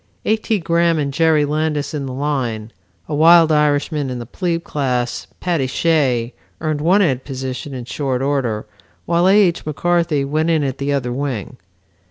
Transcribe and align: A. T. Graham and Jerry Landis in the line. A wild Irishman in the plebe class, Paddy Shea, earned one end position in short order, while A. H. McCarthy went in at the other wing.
A. 0.25 0.35
T. 0.35 0.57
Graham 0.57 0.97
and 0.97 1.13
Jerry 1.13 1.45
Landis 1.45 1.93
in 1.93 2.07
the 2.07 2.11
line. 2.11 2.71
A 3.07 3.13
wild 3.13 3.51
Irishman 3.51 4.09
in 4.09 4.17
the 4.17 4.25
plebe 4.25 4.63
class, 4.63 5.27
Paddy 5.39 5.67
Shea, 5.67 6.33
earned 6.59 6.81
one 6.81 7.03
end 7.03 7.23
position 7.23 7.75
in 7.75 7.85
short 7.85 8.23
order, 8.23 8.65
while 9.05 9.27
A. 9.27 9.37
H. 9.39 9.63
McCarthy 9.63 10.25
went 10.25 10.49
in 10.49 10.63
at 10.63 10.79
the 10.79 10.91
other 10.91 11.13
wing. 11.13 11.57